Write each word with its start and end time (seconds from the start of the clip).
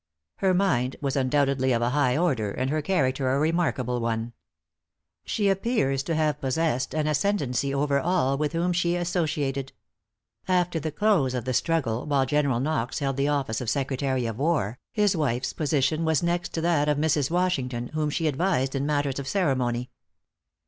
Her 0.37 0.55
mind 0.55 0.95
was 0.99 1.15
undoubtedly 1.15 1.71
of 1.73 1.83
a 1.83 1.91
high 1.91 2.17
order, 2.17 2.49
and 2.49 2.71
her 2.71 2.81
character 2.81 3.29
a 3.29 3.37
remarkable 3.37 3.99
one. 3.99 4.33
She 5.25 5.47
appears 5.47 6.01
to 6.01 6.15
have 6.15 6.41
possessed 6.41 6.95
an 6.95 7.05
ascendancy 7.05 7.71
over 7.71 7.99
all 7.99 8.35
with 8.35 8.53
whom 8.53 8.73
she 8.73 8.95
associated. 8.95 9.73
After 10.47 10.79
the 10.79 10.91
close 10.91 11.35
of 11.35 11.45
the 11.45 11.53
struggle, 11.53 12.07
while 12.07 12.25
General 12.25 12.59
Knox 12.59 12.97
held 12.97 13.17
the 13.17 13.27
office 13.27 13.61
of 13.61 13.69
Secretary 13.69 14.25
of 14.25 14.39
War, 14.39 14.79
his 14.91 15.15
wife's 15.15 15.53
position 15.53 16.03
was 16.03 16.23
next 16.23 16.51
to 16.55 16.61
that 16.61 16.89
of 16.89 16.97
Mrs. 16.97 17.29
Washington, 17.29 17.89
whom 17.89 18.09
she 18.09 18.25
advised 18.25 18.73
in 18.73 18.87
matters 18.87 19.19
of 19.19 19.27
ceremony. 19.27 19.91